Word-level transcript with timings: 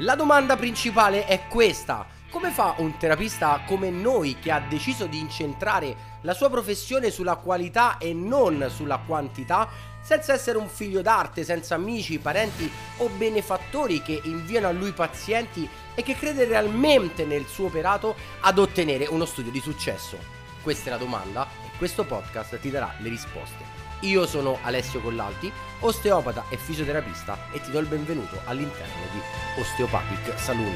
La 0.00 0.14
domanda 0.14 0.56
principale 0.56 1.24
è 1.24 1.46
questa. 1.48 2.06
Come 2.28 2.50
fa 2.50 2.74
un 2.78 2.98
terapista 2.98 3.62
come 3.66 3.88
noi 3.88 4.36
che 4.38 4.50
ha 4.50 4.60
deciso 4.60 5.06
di 5.06 5.18
incentrare 5.18 6.18
la 6.20 6.34
sua 6.34 6.50
professione 6.50 7.10
sulla 7.10 7.36
qualità 7.36 7.96
e 7.96 8.12
non 8.12 8.66
sulla 8.68 8.98
quantità, 8.98 9.66
senza 10.02 10.34
essere 10.34 10.58
un 10.58 10.68
figlio 10.68 11.00
d'arte, 11.00 11.44
senza 11.44 11.76
amici, 11.76 12.18
parenti 12.18 12.70
o 12.98 13.08
benefattori 13.08 14.02
che 14.02 14.20
inviano 14.24 14.68
a 14.68 14.72
lui 14.72 14.92
pazienti 14.92 15.66
e 15.94 16.02
che 16.02 16.14
crede 16.14 16.44
realmente 16.44 17.24
nel 17.24 17.46
suo 17.46 17.66
operato 17.66 18.16
ad 18.40 18.58
ottenere 18.58 19.06
uno 19.06 19.24
studio 19.24 19.50
di 19.50 19.60
successo? 19.60 20.18
Questa 20.62 20.88
è 20.88 20.92
la 20.92 20.98
domanda 20.98 21.46
e 21.64 21.74
questo 21.78 22.04
podcast 22.04 22.60
ti 22.60 22.70
darà 22.70 22.92
le 22.98 23.08
risposte. 23.08 23.75
Io 24.00 24.26
sono 24.26 24.58
Alessio 24.62 25.00
Collalti, 25.00 25.50
osteopata 25.80 26.44
e 26.50 26.58
fisioterapista 26.58 27.38
e 27.50 27.62
ti 27.62 27.70
do 27.70 27.78
il 27.78 27.86
benvenuto 27.86 28.38
all'interno 28.44 28.92
di 29.10 29.20
Osteopathic 29.58 30.38
Saloon. 30.38 30.74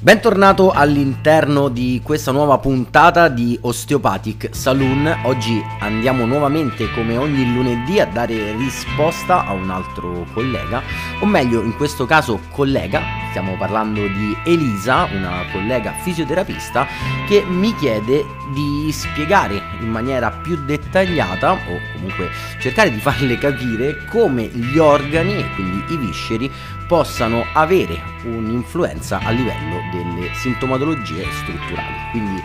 Bentornato 0.00 0.70
all'interno 0.70 1.68
di 1.68 2.00
questa 2.02 2.32
nuova 2.32 2.58
puntata 2.58 3.28
di 3.28 3.56
Osteopathic 3.60 4.48
Saloon. 4.52 5.22
Oggi 5.24 5.60
andiamo 5.80 6.24
nuovamente 6.24 6.90
come 6.92 7.16
ogni 7.16 7.52
lunedì 7.52 8.00
a 8.00 8.06
dare 8.06 8.56
risposta 8.56 9.44
a 9.44 9.52
un 9.52 9.70
altro 9.70 10.26
collega, 10.32 10.82
o 11.20 11.26
meglio 11.26 11.62
in 11.62 11.76
questo 11.76 12.06
caso 12.06 12.40
collega 12.50 13.27
stiamo 13.38 13.56
parlando 13.56 14.04
di 14.08 14.36
Elisa, 14.44 15.04
una 15.12 15.44
collega 15.52 15.92
fisioterapista, 15.92 16.88
che 17.28 17.44
mi 17.46 17.72
chiede 17.76 18.24
di 18.52 18.90
spiegare 18.90 19.62
in 19.80 19.90
maniera 19.90 20.32
più 20.32 20.56
dettagliata, 20.64 21.52
o 21.52 21.78
comunque 21.92 22.30
cercare 22.58 22.90
di 22.90 22.98
farle 22.98 23.38
capire, 23.38 24.06
come 24.10 24.46
gli 24.46 24.76
organi 24.76 25.38
e 25.38 25.54
quindi 25.54 25.84
i 25.92 25.96
visceri 25.98 26.50
possano 26.88 27.44
avere 27.52 28.00
un'influenza 28.24 29.20
a 29.22 29.30
livello 29.30 29.82
delle 29.92 30.34
sintomatologie 30.34 31.24
strutturali. 31.30 32.10
Quindi 32.10 32.42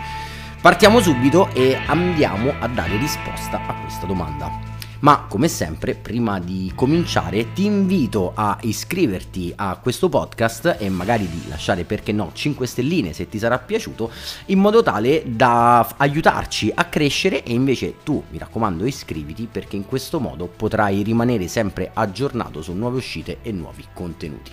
partiamo 0.60 1.00
subito 1.00 1.48
e 1.54 1.76
andiamo 1.86 2.54
a 2.60 2.68
dare 2.68 2.96
risposta 2.98 3.60
a 3.66 3.74
questa 3.82 4.06
domanda. 4.06 4.73
Ma 5.04 5.26
come 5.28 5.48
sempre, 5.48 5.94
prima 5.94 6.40
di 6.40 6.72
cominciare, 6.74 7.52
ti 7.52 7.66
invito 7.66 8.32
a 8.34 8.56
iscriverti 8.62 9.52
a 9.54 9.76
questo 9.76 10.08
podcast 10.08 10.76
e 10.78 10.88
magari 10.88 11.28
di 11.28 11.42
lasciare, 11.46 11.84
perché 11.84 12.10
no, 12.10 12.30
5 12.32 12.66
stelline 12.66 13.12
se 13.12 13.28
ti 13.28 13.38
sarà 13.38 13.58
piaciuto, 13.58 14.10
in 14.46 14.60
modo 14.60 14.82
tale 14.82 15.22
da 15.26 15.86
aiutarci 15.98 16.72
a 16.74 16.86
crescere 16.86 17.42
e 17.42 17.52
invece 17.52 17.96
tu, 18.02 18.24
mi 18.30 18.38
raccomando, 18.38 18.86
iscriviti 18.86 19.46
perché 19.52 19.76
in 19.76 19.84
questo 19.84 20.20
modo 20.20 20.46
potrai 20.46 21.02
rimanere 21.02 21.48
sempre 21.48 21.90
aggiornato 21.92 22.62
su 22.62 22.72
nuove 22.72 22.96
uscite 22.96 23.40
e 23.42 23.52
nuovi 23.52 23.84
contenuti. 23.92 24.52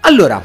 Allora, 0.00 0.42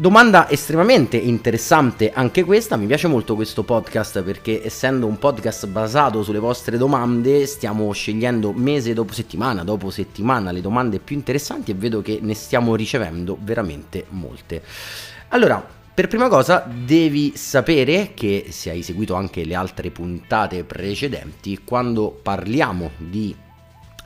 Domanda 0.00 0.48
estremamente 0.48 1.18
interessante 1.18 2.10
anche 2.10 2.42
questa, 2.42 2.76
mi 2.76 2.86
piace 2.86 3.06
molto 3.06 3.34
questo 3.34 3.64
podcast 3.64 4.22
perché 4.22 4.64
essendo 4.64 5.06
un 5.06 5.18
podcast 5.18 5.66
basato 5.66 6.22
sulle 6.22 6.38
vostre 6.38 6.78
domande 6.78 7.44
stiamo 7.44 7.92
scegliendo 7.92 8.54
mese 8.54 8.94
dopo 8.94 9.12
settimana, 9.12 9.62
dopo 9.62 9.90
settimana 9.90 10.52
le 10.52 10.62
domande 10.62 11.00
più 11.00 11.16
interessanti 11.16 11.72
e 11.72 11.74
vedo 11.74 12.00
che 12.00 12.18
ne 12.22 12.32
stiamo 12.32 12.76
ricevendo 12.76 13.36
veramente 13.42 14.06
molte. 14.08 14.62
Allora, 15.28 15.62
per 15.92 16.08
prima 16.08 16.28
cosa 16.28 16.66
devi 16.66 17.34
sapere 17.36 18.12
che 18.14 18.46
se 18.48 18.70
hai 18.70 18.82
seguito 18.82 19.12
anche 19.12 19.44
le 19.44 19.54
altre 19.54 19.90
puntate 19.90 20.64
precedenti, 20.64 21.60
quando 21.62 22.10
parliamo 22.10 22.92
di 22.96 23.36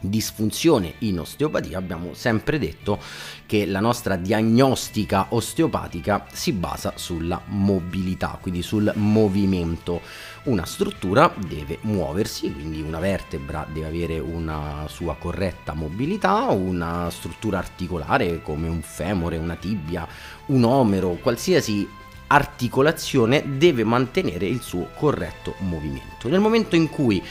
disfunzione 0.08 0.94
in 0.98 1.20
osteopatia 1.20 1.78
abbiamo 1.78 2.14
sempre 2.14 2.58
detto 2.58 2.98
che 3.46 3.66
la 3.66 3.80
nostra 3.80 4.16
diagnostica 4.16 5.26
osteopatica 5.30 6.26
si 6.32 6.52
basa 6.52 6.92
sulla 6.96 7.40
mobilità, 7.46 8.38
quindi 8.40 8.62
sul 8.62 8.92
movimento. 8.96 10.00
Una 10.44 10.66
struttura 10.66 11.32
deve 11.36 11.78
muoversi, 11.82 12.52
quindi 12.52 12.80
una 12.80 12.98
vertebra 12.98 13.66
deve 13.72 13.86
avere 13.86 14.18
una 14.18 14.86
sua 14.88 15.16
corretta 15.16 15.72
mobilità, 15.72 16.46
una 16.50 17.08
struttura 17.10 17.58
articolare 17.58 18.42
come 18.42 18.68
un 18.68 18.82
femore, 18.82 19.36
una 19.36 19.56
tibia, 19.56 20.06
un 20.46 20.64
omero, 20.64 21.18
qualsiasi 21.22 21.88
articolazione 22.26 23.58
deve 23.58 23.84
mantenere 23.84 24.46
il 24.46 24.60
suo 24.60 24.88
corretto 24.96 25.54
movimento. 25.58 26.28
Nel 26.28 26.40
momento 26.40 26.74
in 26.74 26.88
cui 26.88 27.22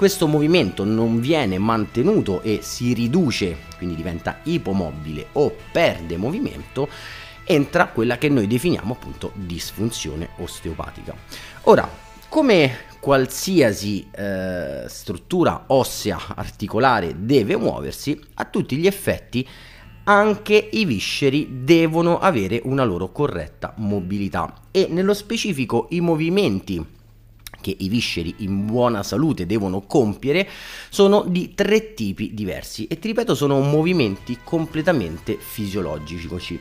questo 0.00 0.26
movimento 0.26 0.82
non 0.82 1.20
viene 1.20 1.58
mantenuto 1.58 2.40
e 2.40 2.60
si 2.62 2.94
riduce, 2.94 3.58
quindi 3.76 3.94
diventa 3.94 4.38
ipomobile 4.44 5.26
o 5.32 5.54
perde 5.70 6.16
movimento, 6.16 6.88
entra 7.44 7.88
quella 7.88 8.16
che 8.16 8.30
noi 8.30 8.46
definiamo 8.46 8.94
appunto 8.94 9.30
disfunzione 9.34 10.30
osteopatica. 10.38 11.14
Ora, 11.64 11.86
come 12.30 12.78
qualsiasi 12.98 14.08
eh, 14.10 14.84
struttura 14.86 15.64
ossea 15.66 16.18
articolare 16.34 17.16
deve 17.18 17.58
muoversi, 17.58 18.18
a 18.36 18.46
tutti 18.46 18.78
gli 18.78 18.86
effetti 18.86 19.46
anche 20.04 20.70
i 20.72 20.86
visceri 20.86 21.62
devono 21.62 22.20
avere 22.20 22.62
una 22.64 22.84
loro 22.84 23.12
corretta 23.12 23.74
mobilità 23.76 24.62
e 24.70 24.86
nello 24.88 25.12
specifico 25.12 25.88
i 25.90 26.00
movimenti 26.00 26.98
che 27.60 27.74
i 27.78 27.88
visceri 27.88 28.34
in 28.38 28.66
buona 28.66 29.02
salute 29.02 29.46
devono 29.46 29.82
compiere 29.82 30.48
sono 30.88 31.24
di 31.26 31.54
tre 31.54 31.94
tipi 31.94 32.34
diversi 32.34 32.86
e 32.86 32.98
ti 32.98 33.08
ripeto 33.08 33.34
sono 33.34 33.60
movimenti 33.60 34.38
completamente 34.42 35.36
fisiologici. 35.38 36.58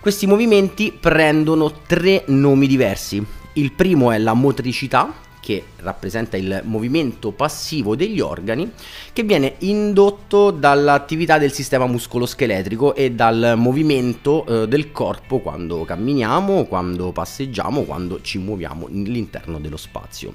Questi 0.00 0.26
movimenti 0.26 0.92
prendono 0.92 1.80
tre 1.86 2.24
nomi 2.28 2.66
diversi. 2.66 3.24
Il 3.54 3.72
primo 3.72 4.12
è 4.12 4.18
la 4.18 4.34
motricità, 4.34 5.12
che 5.46 5.62
rappresenta 5.76 6.36
il 6.36 6.62
movimento 6.64 7.30
passivo 7.30 7.94
degli 7.94 8.18
organi, 8.18 8.68
che 9.12 9.22
viene 9.22 9.54
indotto 9.58 10.50
dall'attività 10.50 11.38
del 11.38 11.52
sistema 11.52 11.86
muscoloscheletrico 11.86 12.96
e 12.96 13.12
dal 13.12 13.54
movimento 13.56 14.44
eh, 14.44 14.66
del 14.66 14.90
corpo 14.90 15.38
quando 15.38 15.84
camminiamo, 15.84 16.64
quando 16.64 17.12
passeggiamo, 17.12 17.82
quando 17.82 18.20
ci 18.22 18.38
muoviamo 18.38 18.86
all'interno 18.86 19.60
dello 19.60 19.76
spazio. 19.76 20.34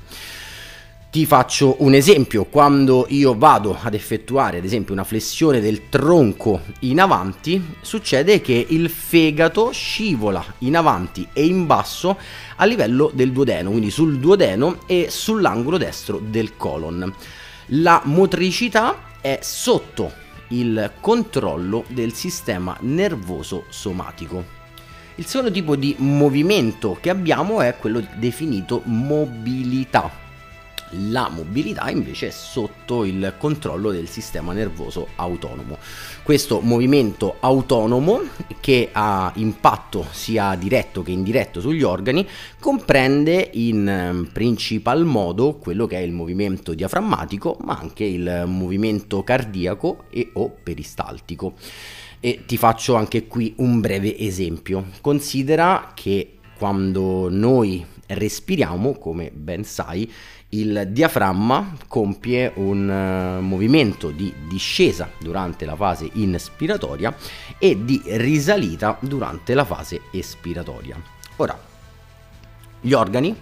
Ti 1.12 1.26
faccio 1.26 1.76
un 1.80 1.94
esempio, 1.94 2.46
quando 2.46 3.06
io 3.10 3.38
vado 3.38 3.78
ad 3.78 3.94
effettuare 3.94 4.60
ad 4.60 4.64
esempio 4.64 4.94
una 4.94 5.04
flessione 5.04 5.60
del 5.60 5.90
tronco 5.90 6.62
in 6.80 7.02
avanti, 7.02 7.62
succede 7.82 8.40
che 8.40 8.66
il 8.70 8.90
fegato 8.90 9.72
scivola 9.74 10.42
in 10.60 10.78
avanti 10.78 11.28
e 11.34 11.46
in 11.46 11.66
basso 11.66 12.18
a 12.56 12.64
livello 12.64 13.12
del 13.14 13.34
duodeno, 13.34 13.72
quindi 13.72 13.92
sul 13.92 14.20
duodeno 14.20 14.84
e 14.86 15.08
sull'angolo 15.10 15.78
destro 15.78 16.18
del 16.18 16.56
colon. 16.56 17.14
La 17.66 18.02
motricità 18.06 19.18
è 19.20 19.40
sotto 19.42 20.14
il 20.52 20.94
controllo 21.02 21.84
del 21.90 22.14
sistema 22.14 22.78
nervoso 22.80 23.66
somatico. 23.68 24.46
Il 25.16 25.26
secondo 25.26 25.52
tipo 25.52 25.76
di 25.76 25.94
movimento 25.98 26.98
che 27.02 27.10
abbiamo 27.10 27.60
è 27.60 27.76
quello 27.76 28.02
definito 28.16 28.82
mobilità 28.86 30.30
la 31.12 31.30
mobilità 31.30 31.90
invece 31.90 32.28
è 32.28 32.32
sotto 32.32 33.06
il 33.06 33.36
controllo 33.38 33.92
del 33.92 34.08
sistema 34.08 34.54
nervoso 34.54 35.10
autonomo. 35.16 35.78
Questo 36.24 36.60
movimento 36.60 37.38
autonomo 37.40 38.22
che 38.60 38.90
ha 38.92 39.32
impatto 39.36 40.06
sia 40.12 40.56
diretto 40.56 41.02
che 41.04 41.12
indiretto 41.12 41.62
sugli 41.62 41.84
organi 41.84 42.28
comprende 42.60 43.50
in 43.54 43.88
ehm, 43.88 44.30
principal 44.32 45.06
modo 45.06 45.56
quello 45.56 45.88
che 45.88 45.98
è 45.98 46.02
il 46.02 46.12
movimento 46.12 46.74
diaframmatico 46.74 47.58
ma 47.64 47.78
anche 47.78 48.04
il 48.04 48.44
movimento 48.48 49.24
cardiaco 49.24 50.06
e 50.10 50.30
o 50.34 50.56
peristaltico. 50.64 51.54
E 52.20 52.44
ti 52.46 52.58
faccio 52.58 52.94
anche 52.96 53.26
qui 53.26 53.54
un 53.58 53.80
breve 53.80 54.16
esempio. 54.18 54.90
Considera 55.02 55.92
che 55.96 56.38
quando 56.56 57.30
noi 57.32 57.84
respiriamo, 58.06 58.94
come 58.94 59.32
ben 59.34 59.64
sai, 59.64 60.12
il 60.54 60.88
diaframma 60.90 61.76
compie 61.88 62.52
un 62.56 62.88
uh, 62.90 63.42
movimento 63.42 64.10
di 64.10 64.34
discesa 64.48 65.10
durante 65.20 65.66
la 65.66 65.76
fase 65.76 66.10
inspiratoria 66.14 67.16
e 67.58 67.86
di 67.86 68.02
risalita 68.06 68.98
durante 69.00 69.54
la 69.54 69.64
fase 69.64 70.02
espiratoria. 70.12 71.02
Ora, 71.38 71.58
gli 72.82 72.94
organi 72.94 73.36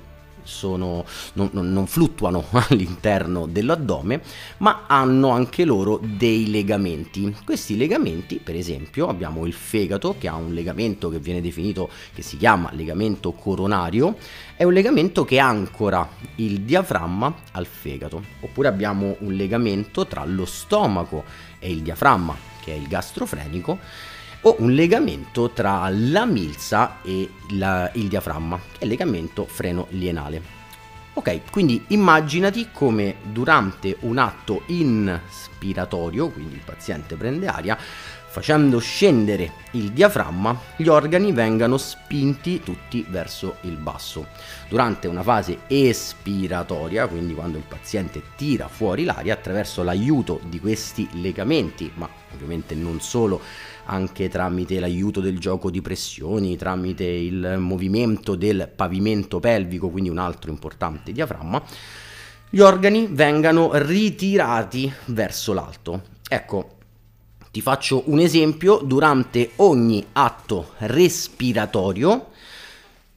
sono, 0.44 1.06
non, 1.34 1.50
non, 1.52 1.88
fluttuano 1.88 2.46
all'interno 2.70 3.46
dell'addome, 3.46 4.22
ma 4.58 4.86
hanno 4.88 5.30
anche 5.30 5.66
loro 5.66 6.00
dei 6.02 6.50
legamenti. 6.50 7.36
Questi 7.44 7.78
legamenti, 7.78 8.40
per 8.44 8.56
esempio, 8.56 9.08
abbiamo 9.08 9.46
il 9.46 9.54
fegato 9.54 10.16
che 10.18 10.28
ha 10.28 10.36
un 10.36 10.54
legamento 10.54 11.10
che 11.10 11.20
viene 11.20 11.42
definito, 11.42 11.90
che 12.14 12.22
si 12.22 12.38
chiama 12.38 12.70
legamento 12.74 13.32
coronario, 13.32 14.18
è 14.56 14.64
un 14.64 14.74
legamento 14.74 15.26
che 15.26 15.40
ancora 15.40 16.08
il 16.36 16.62
diaframma 16.62 17.34
al 17.52 17.66
fegato. 17.66 18.24
Oppure 18.42 18.68
abbiamo 18.68 19.16
un 19.20 19.34
legamento 19.34 20.06
tra 20.06 20.26
lo 20.26 20.46
stomaco 20.46 21.24
e 21.60 21.72
il 21.72 21.82
diaframma, 21.82 22.36
che 22.64 22.74
è 22.74 22.76
il 22.76 22.88
gastrofrenico, 22.88 23.78
o 24.42 24.56
un 24.60 24.72
legamento 24.72 25.50
tra 25.52 25.90
la 25.92 26.26
milza 26.26 27.02
e 27.02 27.30
la, 27.52 27.90
il 27.94 28.08
diaframma, 28.08 28.58
che 28.72 28.80
è 28.80 28.84
il 28.84 28.90
legamento 28.90 29.46
freno-lienale. 29.46 30.58
Ok, 31.14 31.52
quindi 31.52 31.84
immaginati 31.88 32.70
come 32.72 33.16
durante 33.24 33.98
un 34.02 34.20
atto 34.20 34.62
inspiratorio, 34.68 36.30
quindi 36.30 36.56
il 36.56 36.62
paziente 36.64 37.16
prende 37.16 37.48
aria, 37.48 37.78
facendo 37.78 38.80
scendere 38.80 39.52
il 39.72 39.92
diaframma, 39.92 40.58
gli 40.78 40.88
organi 40.88 41.34
vengano 41.34 41.78
spinti 41.78 42.62
tutti 42.62 43.06
verso 43.10 43.58
il 43.62 43.76
basso. 43.76 44.28
Durante 44.70 45.08
una 45.08 45.24
fase 45.24 45.62
espiratoria, 45.68 47.08
quindi 47.08 47.34
quando 47.34 47.58
il 47.58 47.66
paziente 47.68 48.22
tira 48.38 48.70
fuori 48.70 49.04
l'aria 49.04 49.34
attraverso 49.34 49.84
l'aiuto 49.84 50.40
di 50.46 50.60
questi 50.62 51.06
legamenti, 51.14 51.92
ma 51.96 52.08
ovviamente 52.34 52.76
non 52.76 53.02
solo 53.02 53.42
anche 53.90 54.30
tramite 54.30 54.80
l'aiuto 54.80 55.20
del 55.20 55.40
gioco 55.40 55.72
di 55.72 55.82
pressioni, 55.82 56.56
tramite 56.56 57.04
il 57.04 57.56
movimento 57.58 58.36
del 58.36 58.72
pavimento 58.74 59.40
pelvico, 59.40 59.90
quindi 59.90 60.10
un 60.10 60.20
altro 60.20 60.52
importante 60.52 61.12
diaframma, 61.12 61.62
gli 62.50 62.60
organi 62.60 63.08
vengano 63.10 63.72
ritirati 63.74 64.92
verso 65.06 65.54
l'alto. 65.54 66.04
Ecco, 66.28 66.78
ti 67.52 67.62
faccio 67.62 68.04
un 68.06 68.20
esempio, 68.20 68.78
durante 68.84 69.52
ogni 69.58 70.06
atto 70.14 70.74
respiratorio 70.78 72.28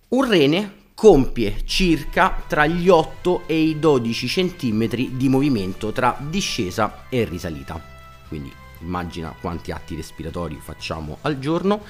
un 0.09 0.29
rene 0.29 0.75
compie 0.95 1.63
circa 1.65 2.43
tra 2.47 2.67
gli 2.67 2.89
8 2.89 3.43
e 3.47 3.59
i 3.59 3.79
12 3.79 4.27
cm 4.27 4.87
di 5.17 5.29
movimento 5.29 5.93
tra 5.93 6.17
discesa 6.19 7.05
e 7.09 7.25
risalita. 7.25 7.81
Quindi 8.29 8.62
immagina 8.82 9.34
quanti 9.40 9.70
atti 9.70 9.94
respiratori 9.94 10.58
facciamo 10.61 11.19
al 11.23 11.38
giorno 11.38 11.81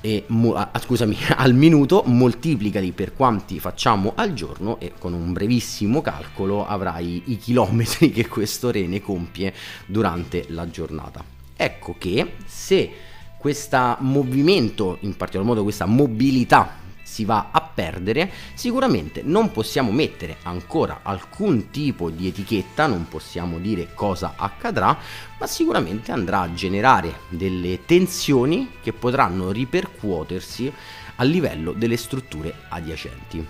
e 0.00 0.24
ah, 0.28 0.70
scusami, 0.78 1.16
al 1.36 1.54
minuto, 1.54 2.02
moltiplicali 2.06 2.92
per 2.92 3.14
quanti 3.14 3.58
facciamo 3.58 4.12
al 4.14 4.32
giorno 4.32 4.78
e 4.78 4.92
con 4.98 5.12
un 5.12 5.32
brevissimo 5.32 6.00
calcolo 6.00 6.66
avrai 6.66 7.22
i 7.26 7.36
chilometri 7.36 8.10
che 8.12 8.28
questo 8.28 8.70
rene 8.70 9.00
compie 9.00 9.52
durante 9.86 10.46
la 10.48 10.68
giornata. 10.70 11.24
Ecco 11.56 11.96
che 11.98 12.34
se 12.46 12.90
questo 13.36 13.96
movimento, 14.00 14.98
in 15.00 15.16
particolar 15.16 15.48
modo 15.48 15.62
questa 15.62 15.86
mobilità, 15.86 16.86
si 17.10 17.24
va 17.24 17.48
a 17.50 17.62
perdere, 17.62 18.30
sicuramente 18.52 19.22
non 19.24 19.50
possiamo 19.50 19.90
mettere 19.90 20.36
ancora 20.42 21.00
alcun 21.02 21.70
tipo 21.70 22.10
di 22.10 22.28
etichetta, 22.28 22.86
non 22.86 23.08
possiamo 23.08 23.58
dire 23.58 23.94
cosa 23.94 24.34
accadrà, 24.36 24.96
ma 25.38 25.46
sicuramente 25.46 26.12
andrà 26.12 26.40
a 26.42 26.52
generare 26.52 27.20
delle 27.30 27.86
tensioni 27.86 28.72
che 28.82 28.92
potranno 28.92 29.50
ripercuotersi 29.50 30.70
a 31.16 31.24
livello 31.24 31.72
delle 31.72 31.96
strutture 31.96 32.54
adiacenti. 32.68 33.44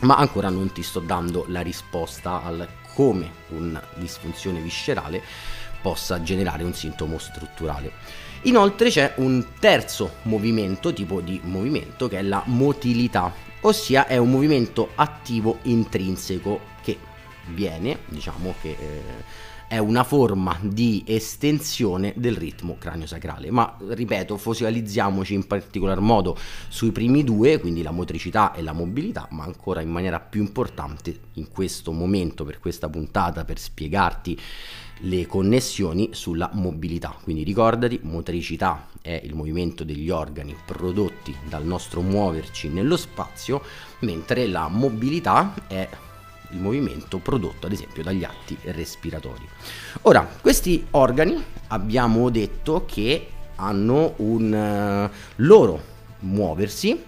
Ma 0.00 0.16
ancora 0.16 0.50
non 0.50 0.72
ti 0.72 0.82
sto 0.82 0.98
dando 0.98 1.44
la 1.48 1.60
risposta 1.60 2.42
al 2.42 2.68
come 2.94 3.30
una 3.50 3.82
disfunzione 3.94 4.60
viscerale 4.60 5.22
possa 5.80 6.20
generare 6.20 6.64
un 6.64 6.74
sintomo 6.74 7.16
strutturale. 7.18 8.25
Inoltre 8.46 8.90
c'è 8.90 9.14
un 9.16 9.44
terzo 9.58 10.18
movimento, 10.22 10.92
tipo 10.92 11.20
di 11.20 11.40
movimento, 11.42 12.06
che 12.06 12.18
è 12.18 12.22
la 12.22 12.44
motilità, 12.46 13.32
ossia 13.62 14.06
è 14.06 14.18
un 14.18 14.30
movimento 14.30 14.90
attivo 14.94 15.58
intrinseco 15.62 16.60
che 16.80 16.96
viene, 17.52 17.98
diciamo 18.06 18.54
che 18.60 18.68
eh, 18.68 19.02
è 19.66 19.78
una 19.78 20.04
forma 20.04 20.56
di 20.62 21.02
estensione 21.08 22.12
del 22.14 22.36
ritmo 22.36 22.76
craniosacrale. 22.78 23.50
Ma 23.50 23.76
ripeto, 23.80 24.36
focalizziamoci 24.36 25.34
in 25.34 25.48
particolar 25.48 25.98
modo 25.98 26.38
sui 26.68 26.92
primi 26.92 27.24
due, 27.24 27.58
quindi 27.58 27.82
la 27.82 27.90
motricità 27.90 28.54
e 28.54 28.62
la 28.62 28.72
mobilità, 28.72 29.26
ma 29.32 29.42
ancora 29.42 29.80
in 29.80 29.90
maniera 29.90 30.20
più 30.20 30.40
importante 30.40 31.18
in 31.32 31.48
questo 31.48 31.90
momento, 31.90 32.44
per 32.44 32.60
questa 32.60 32.88
puntata, 32.88 33.44
per 33.44 33.58
spiegarti 33.58 34.38
le 35.00 35.26
connessioni 35.26 36.10
sulla 36.12 36.50
mobilità. 36.52 37.16
Quindi 37.22 37.42
ricordati, 37.42 38.00
motricità 38.02 38.88
è 39.02 39.20
il 39.24 39.34
movimento 39.34 39.84
degli 39.84 40.10
organi 40.10 40.56
prodotti 40.64 41.34
dal 41.48 41.64
nostro 41.64 42.00
muoverci 42.00 42.68
nello 42.68 42.96
spazio, 42.96 43.62
mentre 44.00 44.46
la 44.46 44.68
mobilità 44.68 45.54
è 45.66 45.88
il 46.50 46.58
movimento 46.58 47.18
prodotto 47.18 47.66
ad 47.66 47.72
esempio 47.72 48.02
dagli 48.02 48.24
atti 48.24 48.56
respiratori. 48.62 49.46
Ora, 50.02 50.26
questi 50.40 50.86
organi 50.92 51.42
abbiamo 51.68 52.30
detto 52.30 52.84
che 52.86 53.28
hanno 53.56 54.14
un 54.18 55.10
uh, 55.10 55.16
loro 55.36 55.94
muoversi 56.20 57.02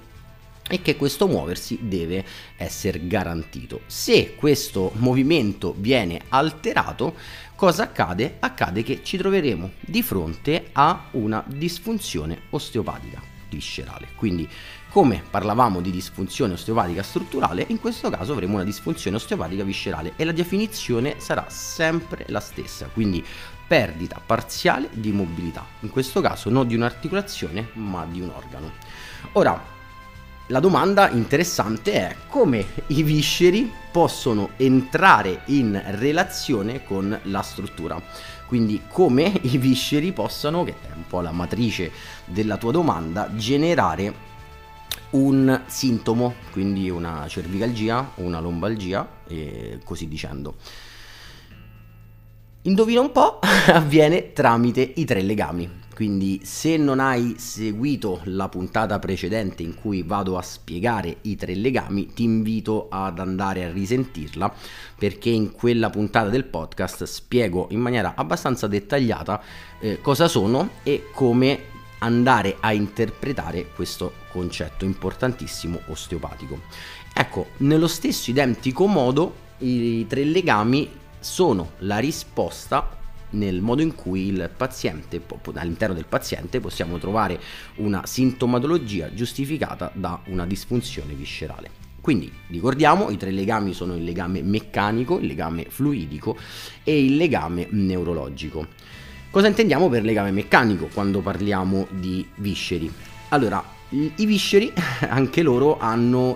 e 0.68 0.82
che 0.82 0.96
questo 0.96 1.26
muoversi 1.26 1.78
deve 1.82 2.24
essere 2.56 3.06
garantito. 3.06 3.80
Se 3.86 4.34
questo 4.36 4.92
movimento 4.96 5.74
viene 5.76 6.20
alterato, 6.28 7.14
cosa 7.56 7.84
accade? 7.84 8.36
Accade 8.38 8.82
che 8.82 9.00
ci 9.02 9.16
troveremo 9.16 9.72
di 9.80 10.02
fronte 10.02 10.68
a 10.72 11.08
una 11.12 11.42
disfunzione 11.46 12.42
osteopatica 12.50 13.20
viscerale. 13.48 14.08
Quindi, 14.14 14.48
come 14.90 15.22
parlavamo 15.28 15.80
di 15.80 15.90
disfunzione 15.90 16.54
osteopatica 16.54 17.02
strutturale, 17.02 17.64
in 17.68 17.80
questo 17.80 18.10
caso 18.10 18.32
avremo 18.32 18.54
una 18.54 18.64
disfunzione 18.64 19.16
osteopatica 19.16 19.64
viscerale 19.64 20.12
e 20.16 20.24
la 20.24 20.32
definizione 20.32 21.16
sarà 21.18 21.46
sempre 21.48 22.24
la 22.28 22.40
stessa. 22.40 22.88
Quindi 22.92 23.24
perdita 23.66 24.20
parziale 24.24 24.88
di 24.92 25.12
mobilità, 25.12 25.66
in 25.80 25.90
questo 25.90 26.22
caso 26.22 26.48
non 26.48 26.66
di 26.66 26.74
un'articolazione 26.74 27.68
ma 27.74 28.06
di 28.06 28.20
un 28.20 28.30
organo. 28.30 28.72
Ora, 29.32 29.76
la 30.50 30.60
domanda 30.60 31.10
interessante 31.10 31.92
è 31.92 32.16
come 32.28 32.64
i 32.86 33.02
visceri 33.02 33.70
possono 33.92 34.50
entrare 34.56 35.42
in 35.46 35.80
relazione 35.96 36.84
con 36.84 37.18
la 37.24 37.42
struttura. 37.42 38.00
Quindi 38.46 38.82
come 38.88 39.30
i 39.42 39.58
visceri 39.58 40.12
possano, 40.12 40.64
che 40.64 40.74
è 40.80 40.92
un 40.94 41.06
po' 41.06 41.20
la 41.20 41.32
matrice 41.32 41.90
della 42.24 42.56
tua 42.56 42.72
domanda, 42.72 43.28
generare 43.34 44.26
un 45.10 45.62
sintomo, 45.66 46.34
quindi 46.50 46.88
una 46.88 47.26
cervicalgia, 47.28 48.12
una 48.16 48.40
lombalgia 48.40 49.06
e 49.26 49.80
così 49.84 50.08
dicendo. 50.08 50.54
Indovina 52.62 53.00
un 53.02 53.12
po', 53.12 53.38
avviene 53.68 54.32
tramite 54.32 54.80
i 54.80 55.04
tre 55.04 55.20
legami. 55.20 55.86
Quindi 55.98 56.42
se 56.44 56.76
non 56.76 57.00
hai 57.00 57.34
seguito 57.38 58.20
la 58.26 58.48
puntata 58.48 59.00
precedente 59.00 59.64
in 59.64 59.74
cui 59.74 60.04
vado 60.04 60.38
a 60.38 60.42
spiegare 60.42 61.16
i 61.22 61.34
tre 61.34 61.56
legami, 61.56 62.12
ti 62.14 62.22
invito 62.22 62.86
ad 62.88 63.18
andare 63.18 63.64
a 63.64 63.72
risentirla 63.72 64.54
perché 64.96 65.30
in 65.30 65.50
quella 65.50 65.90
puntata 65.90 66.28
del 66.28 66.44
podcast 66.44 67.02
spiego 67.02 67.66
in 67.70 67.80
maniera 67.80 68.12
abbastanza 68.14 68.68
dettagliata 68.68 69.42
eh, 69.80 70.00
cosa 70.00 70.28
sono 70.28 70.70
e 70.84 71.06
come 71.12 71.62
andare 71.98 72.58
a 72.60 72.72
interpretare 72.72 73.66
questo 73.74 74.12
concetto 74.30 74.84
importantissimo 74.84 75.80
osteopatico. 75.88 76.60
Ecco, 77.12 77.48
nello 77.56 77.88
stesso 77.88 78.30
identico 78.30 78.86
modo 78.86 79.34
i 79.58 80.06
tre 80.06 80.22
legami 80.22 80.88
sono 81.18 81.72
la 81.78 81.98
risposta 81.98 82.97
nel 83.30 83.60
modo 83.60 83.82
in 83.82 83.94
cui 83.94 84.26
il 84.26 84.50
paziente, 84.56 85.20
all'interno 85.54 85.94
del 85.94 86.06
paziente 86.06 86.60
possiamo 86.60 86.98
trovare 86.98 87.40
una 87.76 88.06
sintomatologia 88.06 89.12
giustificata 89.12 89.90
da 89.94 90.20
una 90.26 90.46
disfunzione 90.46 91.14
viscerale. 91.14 91.70
Quindi 92.00 92.32
ricordiamo, 92.48 93.10
i 93.10 93.16
tre 93.16 93.30
legami 93.30 93.74
sono 93.74 93.94
il 93.94 94.04
legame 94.04 94.42
meccanico, 94.42 95.18
il 95.18 95.26
legame 95.26 95.66
fluidico 95.68 96.36
e 96.82 97.04
il 97.04 97.16
legame 97.16 97.66
neurologico. 97.70 98.66
Cosa 99.30 99.48
intendiamo 99.48 99.90
per 99.90 100.04
legame 100.04 100.30
meccanico 100.30 100.88
quando 100.92 101.20
parliamo 101.20 101.86
di 101.90 102.26
visceri? 102.36 102.90
Allora, 103.28 103.62
i 103.90 104.26
visceri 104.26 104.72
anche 105.08 105.42
loro 105.42 105.78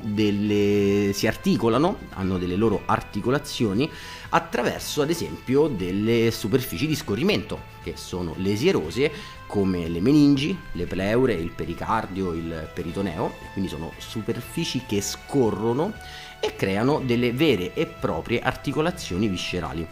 delle 0.02 1.12
si 1.14 1.26
articolano, 1.26 1.98
hanno 2.10 2.38
delle 2.38 2.56
loro 2.56 2.82
articolazioni 2.84 3.90
attraverso 4.34 5.02
ad 5.02 5.10
esempio 5.10 5.68
delle 5.68 6.30
superfici 6.30 6.86
di 6.86 6.94
scorrimento 6.94 7.70
che 7.82 7.94
sono 7.96 8.34
lesi 8.38 8.68
erose 8.68 9.10
come 9.46 9.88
le 9.88 10.00
meningi, 10.00 10.56
le 10.72 10.86
pleure, 10.86 11.34
il 11.34 11.50
pericardio, 11.50 12.32
il 12.32 12.70
peritoneo, 12.72 13.34
quindi 13.52 13.68
sono 13.68 13.92
superfici 13.98 14.84
che 14.86 15.02
scorrono 15.02 15.92
e 16.40 16.56
creano 16.56 17.00
delle 17.00 17.32
vere 17.32 17.74
e 17.74 17.86
proprie 17.86 18.40
articolazioni 18.40 19.28
viscerali. 19.28 19.86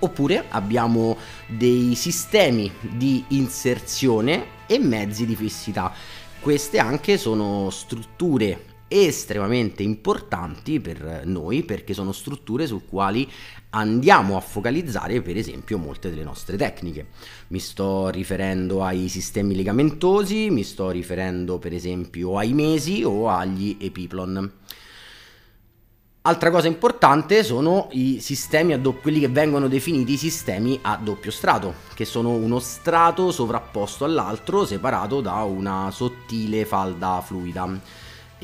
Oppure 0.00 0.46
abbiamo 0.48 1.16
dei 1.46 1.94
sistemi 1.94 2.70
di 2.80 3.24
inserzione 3.28 4.46
e 4.66 4.78
mezzi 4.78 5.24
di 5.24 5.36
fissità. 5.36 5.92
Queste 6.40 6.78
anche 6.78 7.16
sono 7.16 7.70
strutture 7.70 8.72
estremamente 9.02 9.82
importanti 9.82 10.80
per 10.80 11.22
noi 11.24 11.64
perché 11.64 11.94
sono 11.94 12.12
strutture 12.12 12.66
su 12.66 12.82
quali 12.88 13.28
andiamo 13.70 14.36
a 14.36 14.40
focalizzare 14.40 15.20
per 15.20 15.36
esempio 15.36 15.78
molte 15.78 16.10
delle 16.10 16.22
nostre 16.22 16.56
tecniche. 16.56 17.08
Mi 17.48 17.58
sto 17.58 18.08
riferendo 18.08 18.84
ai 18.84 19.08
sistemi 19.08 19.56
legamentosi, 19.56 20.50
mi 20.50 20.62
sto 20.62 20.90
riferendo 20.90 21.58
per 21.58 21.72
esempio 21.72 22.38
ai 22.38 22.52
mesi 22.52 23.02
o 23.02 23.28
agli 23.28 23.76
epiplon. 23.80 24.52
Altra 26.26 26.50
cosa 26.50 26.68
importante 26.68 27.44
sono 27.44 27.88
i 27.90 28.18
sistemi 28.18 28.80
doppio, 28.80 29.02
quelli 29.02 29.20
che 29.20 29.28
vengono 29.28 29.68
definiti 29.68 30.16
sistemi 30.16 30.78
a 30.80 30.96
doppio 30.96 31.30
strato, 31.30 31.74
che 31.92 32.06
sono 32.06 32.30
uno 32.30 32.60
strato 32.60 33.30
sovrapposto 33.30 34.06
all'altro 34.06 34.64
separato 34.64 35.20
da 35.20 35.42
una 35.42 35.90
sottile 35.90 36.64
falda 36.64 37.20
fluida. 37.22 37.78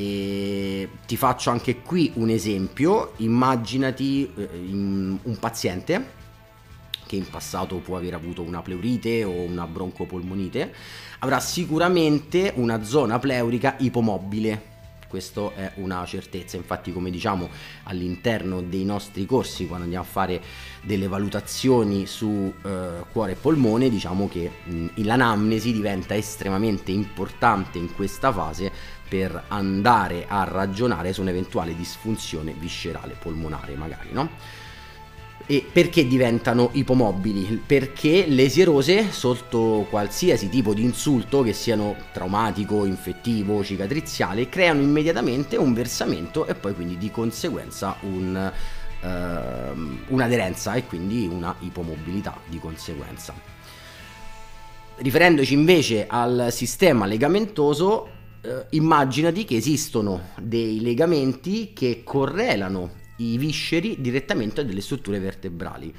E 0.00 0.88
ti 1.04 1.18
faccio 1.18 1.50
anche 1.50 1.82
qui 1.82 2.10
un 2.14 2.30
esempio, 2.30 3.12
immaginati 3.18 4.32
eh, 4.34 4.48
un 4.62 5.36
paziente 5.38 6.18
che 7.06 7.16
in 7.16 7.28
passato 7.28 7.76
può 7.78 7.98
aver 7.98 8.14
avuto 8.14 8.40
una 8.40 8.62
pleurite 8.62 9.24
o 9.24 9.32
una 9.32 9.66
broncopolmonite, 9.66 10.72
avrà 11.18 11.38
sicuramente 11.38 12.52
una 12.54 12.82
zona 12.82 13.18
pleurica 13.18 13.74
ipomobile. 13.80 14.68
Questo 15.06 15.52
è 15.56 15.72
una 15.74 16.04
certezza, 16.06 16.56
infatti 16.56 16.92
come 16.92 17.10
diciamo 17.10 17.48
all'interno 17.82 18.62
dei 18.62 18.84
nostri 18.84 19.26
corsi 19.26 19.66
quando 19.66 19.82
andiamo 19.82 20.04
a 20.04 20.08
fare 20.08 20.40
delle 20.82 21.08
valutazioni 21.08 22.06
su 22.06 22.54
eh, 22.62 23.04
cuore 23.10 23.32
e 23.32 23.34
polmone 23.34 23.90
diciamo 23.90 24.28
che 24.28 24.48
mh, 24.62 24.86
l'anamnesi 25.02 25.72
diventa 25.72 26.14
estremamente 26.14 26.92
importante 26.92 27.78
in 27.78 27.92
questa 27.92 28.32
fase 28.32 28.70
per 29.10 29.46
andare 29.48 30.26
a 30.28 30.44
ragionare 30.44 31.12
su 31.12 31.20
un'eventuale 31.20 31.74
disfunzione 31.74 32.54
viscerale 32.56 33.16
polmonare 33.18 33.74
magari 33.74 34.10
no? 34.12 34.30
E 35.46 35.66
perché 35.70 36.06
diventano 36.06 36.68
ipomobili? 36.74 37.60
Perché 37.66 38.26
le 38.28 38.48
sierose, 38.48 39.10
sotto 39.10 39.84
qualsiasi 39.90 40.48
tipo 40.48 40.74
di 40.74 40.84
insulto, 40.84 41.42
che 41.42 41.52
siano 41.52 41.96
traumatico, 42.12 42.84
infettivo, 42.84 43.64
cicatriziale, 43.64 44.48
creano 44.48 44.80
immediatamente 44.80 45.56
un 45.56 45.74
versamento 45.74 46.46
e 46.46 46.54
poi 46.54 46.72
quindi 46.72 46.98
di 46.98 47.10
conseguenza 47.10 47.96
un, 48.02 48.52
uh, 49.02 50.12
un'aderenza 50.14 50.74
e 50.74 50.86
quindi 50.86 51.26
una 51.26 51.52
ipomobilità 51.58 52.38
di 52.46 52.60
conseguenza. 52.60 53.34
Riferendoci 54.98 55.54
invece 55.54 56.06
al 56.06 56.48
sistema 56.52 57.06
legamentoso, 57.06 58.19
eh, 58.42 58.66
immaginati 58.70 59.44
che 59.44 59.56
esistono 59.56 60.30
dei 60.40 60.80
legamenti 60.80 61.72
che 61.72 62.02
correlano 62.04 62.98
i 63.16 63.36
visceri 63.36 64.00
direttamente 64.00 64.62
a 64.62 64.64
delle 64.64 64.80
strutture 64.80 65.18
vertebrali. 65.18 65.94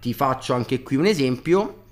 Ti 0.00 0.14
faccio 0.14 0.54
anche 0.54 0.82
qui 0.82 0.96
un 0.96 1.06
esempio, 1.06 1.84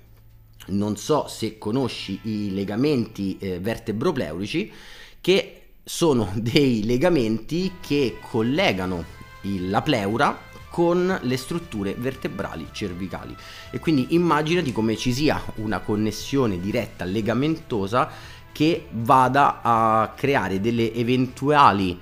non 0.67 0.97
so 0.97 1.27
se 1.27 1.57
conosci 1.57 2.19
i 2.23 2.53
legamenti 2.53 3.37
eh, 3.39 3.59
vertebropleurici 3.59 4.71
che 5.19 5.61
sono 5.83 6.31
dei 6.35 6.83
legamenti 6.83 7.73
che 7.79 8.17
collegano 8.29 9.03
il, 9.41 9.69
la 9.69 9.81
pleura 9.81 10.45
con 10.69 11.17
le 11.21 11.37
strutture 11.37 11.95
vertebrali 11.97 12.67
cervicali 12.71 13.35
e 13.71 13.79
quindi 13.79 14.07
immaginati 14.09 14.71
come 14.71 14.95
ci 14.95 15.11
sia 15.13 15.41
una 15.55 15.79
connessione 15.79 16.59
diretta 16.59 17.03
legamentosa 17.03 18.11
che 18.57 18.87
vada 18.89 19.59
a 19.61 20.13
creare 20.15 20.59
delle 20.59 20.91
eventuali 20.91 21.95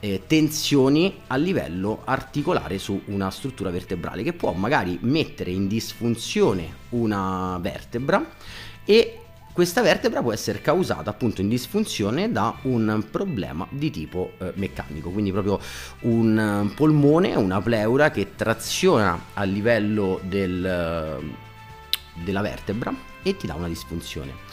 eh, 0.00 0.22
tensioni 0.26 1.20
a 1.28 1.36
livello 1.36 2.02
articolare 2.04 2.80
su 2.80 3.00
una 3.04 3.30
struttura 3.30 3.70
vertebrale 3.70 4.24
che 4.24 4.32
può 4.32 4.50
magari 4.50 4.98
mettere 5.02 5.52
in 5.52 5.68
disfunzione 5.68 6.78
una 6.88 7.60
vertebra 7.62 8.28
e 8.84 9.20
questa 9.52 9.82
vertebra 9.82 10.20
può 10.20 10.32
essere 10.32 10.60
causata 10.60 11.10
appunto 11.10 11.42
in 11.42 11.48
disfunzione 11.48 12.32
da 12.32 12.56
un 12.62 13.04
problema 13.08 13.64
di 13.70 13.92
tipo 13.92 14.32
eh, 14.38 14.50
meccanico, 14.56 15.10
quindi 15.10 15.30
proprio 15.30 15.60
un 16.00 16.72
polmone, 16.74 17.36
una 17.36 17.60
pleura 17.60 18.10
che 18.10 18.34
traziona 18.34 19.26
a 19.34 19.44
livello 19.44 20.18
del, 20.24 21.20
della 22.24 22.40
vertebra 22.40 22.92
e 23.22 23.36
ti 23.36 23.46
dà 23.46 23.54
una 23.54 23.68
disfunzione. 23.68 24.49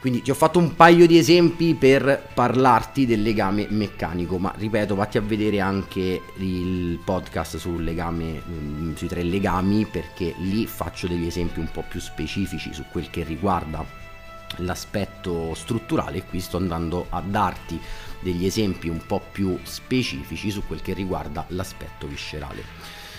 Quindi 0.00 0.22
ti 0.22 0.30
ho 0.30 0.34
fatto 0.34 0.58
un 0.58 0.74
paio 0.76 1.06
di 1.06 1.18
esempi 1.18 1.74
per 1.74 2.28
parlarti 2.32 3.04
del 3.04 3.20
legame 3.20 3.66
meccanico, 3.68 4.38
ma 4.38 4.50
ripeto, 4.56 4.94
vatti 4.94 5.18
a 5.18 5.20
vedere 5.20 5.60
anche 5.60 6.22
il 6.36 6.98
podcast 7.04 7.58
sul 7.58 7.84
legame, 7.84 8.42
mm, 8.48 8.94
sui 8.94 9.08
tre 9.08 9.22
legami, 9.22 9.84
perché 9.84 10.34
lì 10.38 10.66
faccio 10.66 11.06
degli 11.06 11.26
esempi 11.26 11.60
un 11.60 11.68
po' 11.70 11.84
più 11.86 12.00
specifici 12.00 12.72
su 12.72 12.84
quel 12.90 13.10
che 13.10 13.24
riguarda 13.24 13.84
l'aspetto 14.56 15.52
strutturale 15.54 16.18
e 16.18 16.24
qui 16.24 16.40
sto 16.40 16.56
andando 16.56 17.06
a 17.10 17.20
darti 17.20 17.78
degli 18.20 18.46
esempi 18.46 18.88
un 18.88 19.02
po' 19.06 19.20
più 19.30 19.58
specifici 19.64 20.50
su 20.50 20.62
quel 20.66 20.80
che 20.80 20.94
riguarda 20.94 21.44
l'aspetto 21.48 22.06
viscerale. 22.06 23.09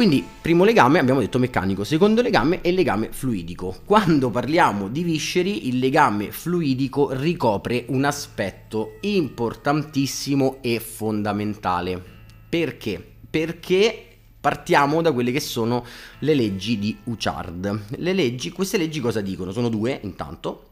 Quindi, 0.00 0.26
primo 0.40 0.64
legame 0.64 0.98
abbiamo 0.98 1.20
detto 1.20 1.38
meccanico, 1.38 1.84
secondo 1.84 2.22
legame 2.22 2.62
è 2.62 2.68
il 2.68 2.74
legame 2.74 3.10
fluidico. 3.12 3.82
Quando 3.84 4.30
parliamo 4.30 4.88
di 4.88 5.02
visceri, 5.02 5.68
il 5.68 5.78
legame 5.78 6.32
fluidico 6.32 7.12
ricopre 7.12 7.84
un 7.88 8.06
aspetto 8.06 8.96
importantissimo 9.00 10.56
e 10.62 10.80
fondamentale. 10.80 12.02
Perché? 12.48 13.06
Perché 13.28 14.06
partiamo 14.40 15.02
da 15.02 15.12
quelle 15.12 15.32
che 15.32 15.40
sono 15.40 15.84
le 16.20 16.32
leggi 16.32 16.78
di 16.78 16.96
Uchard. 17.04 17.98
Le 17.98 18.12
leggi, 18.14 18.52
queste 18.52 18.78
leggi 18.78 19.00
cosa 19.00 19.20
dicono? 19.20 19.52
Sono 19.52 19.68
due, 19.68 20.00
intanto, 20.02 20.68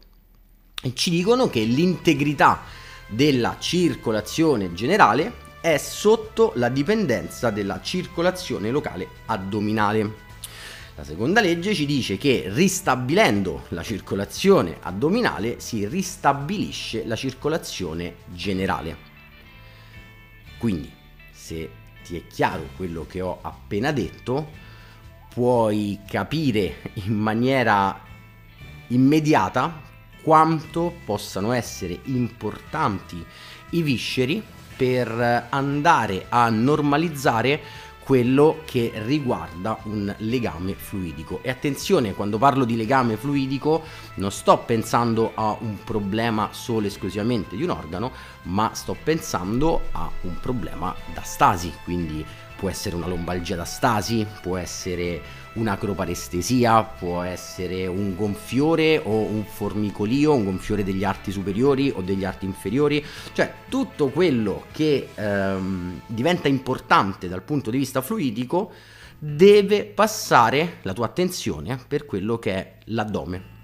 ci 0.93 1.11
dicono 1.11 1.51
che 1.51 1.61
l'integrità 1.61 2.63
della 3.07 3.57
circolazione 3.59 4.73
generale 4.73 5.48
è 5.61 5.77
sotto 5.77 6.53
la 6.55 6.69
dipendenza 6.69 7.49
della 7.49 7.81
circolazione 7.81 8.71
locale 8.71 9.07
addominale. 9.25 10.27
La 10.95 11.03
seconda 11.03 11.41
legge 11.41 11.73
ci 11.73 11.85
dice 11.85 12.17
che 12.17 12.45
ristabilendo 12.47 13.65
la 13.69 13.83
circolazione 13.83 14.77
addominale 14.81 15.59
si 15.59 15.87
ristabilisce 15.87 17.05
la 17.05 17.15
circolazione 17.15 18.15
generale. 18.27 19.07
Quindi, 20.57 20.91
se 21.31 21.69
ti 22.03 22.17
è 22.17 22.27
chiaro 22.27 22.69
quello 22.75 23.05
che 23.07 23.21
ho 23.21 23.39
appena 23.41 23.91
detto, 23.91 24.49
puoi 25.33 25.99
capire 26.07 26.81
in 27.05 27.15
maniera 27.15 27.97
immediata 28.87 29.81
quanto 30.21 30.95
possano 31.05 31.53
essere 31.53 31.99
importanti 32.05 33.23
i 33.71 33.81
visceri 33.81 34.43
per 34.79 35.47
andare 35.49 36.27
a 36.29 36.47
normalizzare 36.47 37.61
quello 37.99 38.61
che 38.63 38.93
riguarda 39.05 39.77
un 39.83 40.15
legame 40.19 40.73
fluidico. 40.73 41.41
E 41.41 41.49
attenzione, 41.49 42.13
quando 42.13 42.37
parlo 42.37 42.63
di 42.63 42.77
legame 42.77 43.17
fluidico 43.17 43.83
non 44.15 44.31
sto 44.31 44.57
pensando 44.59 45.33
a 45.35 45.57
un 45.59 45.83
problema 45.83 46.47
solo 46.51 46.85
e 46.85 46.87
esclusivamente 46.87 47.57
di 47.57 47.63
un 47.63 47.71
organo, 47.71 48.13
ma 48.43 48.71
sto 48.73 48.95
pensando 49.03 49.81
a 49.91 50.09
un 50.21 50.39
problema 50.39 50.95
da 51.13 51.23
stasi, 51.23 51.73
quindi 51.83 52.25
può 52.55 52.69
essere 52.69 52.95
una 52.95 53.07
lombalgia 53.07 53.57
da 53.57 53.65
stasi, 53.65 54.25
può 54.41 54.55
essere 54.55 55.21
un'acroparestesia, 55.53 56.83
può 56.83 57.21
essere 57.21 57.87
un 57.87 58.15
gonfiore 58.15 58.97
o 58.97 59.21
un 59.21 59.43
formicolio, 59.45 60.33
un 60.33 60.45
gonfiore 60.45 60.83
degli 60.83 61.03
arti 61.03 61.31
superiori 61.31 61.91
o 61.93 62.01
degli 62.01 62.23
arti 62.23 62.45
inferiori, 62.45 63.03
cioè 63.33 63.53
tutto 63.67 64.09
quello 64.09 64.65
che 64.71 65.09
ehm, 65.13 66.01
diventa 66.07 66.47
importante 66.47 67.27
dal 67.27 67.41
punto 67.41 67.71
di 67.71 67.77
vista 67.77 68.01
fluidico 68.01 68.71
deve 69.17 69.83
passare 69.83 70.77
la 70.83 70.93
tua 70.93 71.07
attenzione 71.07 71.77
per 71.87 72.05
quello 72.05 72.39
che 72.39 72.53
è 72.53 72.73
l'addome. 72.85 73.57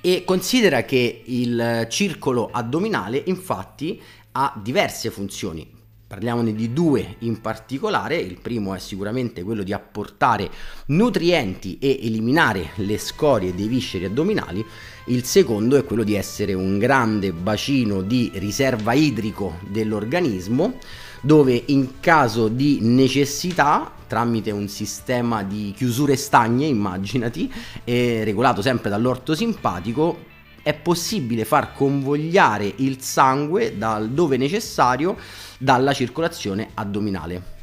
E 0.00 0.24
considera 0.24 0.82
che 0.82 1.22
il 1.24 1.86
circolo 1.90 2.48
addominale 2.52 3.22
infatti 3.26 4.00
ha 4.32 4.58
diverse 4.62 5.10
funzioni. 5.10 5.75
Parliamone 6.16 6.54
di 6.54 6.72
due 6.72 7.16
in 7.18 7.42
particolare, 7.42 8.16
il 8.16 8.38
primo 8.40 8.72
è 8.72 8.78
sicuramente 8.78 9.42
quello 9.42 9.62
di 9.62 9.74
apportare 9.74 10.48
nutrienti 10.86 11.76
e 11.78 11.98
eliminare 12.04 12.70
le 12.76 12.96
scorie 12.96 13.54
dei 13.54 13.68
visceri 13.68 14.06
addominali, 14.06 14.64
il 15.08 15.24
secondo 15.24 15.76
è 15.76 15.84
quello 15.84 16.04
di 16.04 16.14
essere 16.14 16.54
un 16.54 16.78
grande 16.78 17.32
bacino 17.32 18.00
di 18.00 18.30
riserva 18.36 18.94
idrico 18.94 19.58
dell'organismo 19.68 20.78
dove 21.20 21.64
in 21.66 22.00
caso 22.00 22.48
di 22.48 22.78
necessità 22.80 23.92
tramite 24.06 24.50
un 24.52 24.68
sistema 24.68 25.42
di 25.42 25.74
chiusure 25.76 26.16
stagne, 26.16 26.64
immaginati, 26.64 27.52
regolato 27.84 28.62
sempre 28.62 28.88
dall'orto 28.88 29.34
simpatico, 29.34 30.34
è 30.66 30.74
possibile 30.74 31.44
far 31.44 31.72
convogliare 31.72 32.72
il 32.78 33.00
sangue 33.00 33.78
dal 33.78 34.10
dove 34.10 34.36
necessario 34.36 35.16
dalla 35.58 35.92
circolazione 35.92 36.70
addominale. 36.74 37.54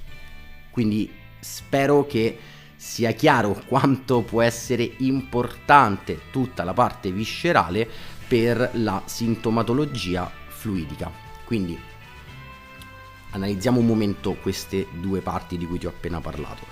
Quindi 0.71 1.11
spero 1.37 2.05
che 2.05 2.39
sia 2.77 3.11
chiaro 3.11 3.61
quanto 3.67 4.21
può 4.21 4.41
essere 4.41 4.89
importante 4.99 6.21
tutta 6.31 6.63
la 6.63 6.71
parte 6.71 7.11
viscerale 7.11 7.85
per 8.25 8.69
la 8.75 9.01
sintomatologia 9.03 10.31
fluidica. 10.47 11.11
Quindi 11.43 11.77
analizziamo 13.31 13.81
un 13.81 13.85
momento 13.85 14.37
queste 14.41 14.87
due 14.93 15.19
parti 15.19 15.57
di 15.57 15.67
cui 15.67 15.77
ti 15.77 15.87
ho 15.87 15.89
appena 15.89 16.21
parlato. 16.21 16.65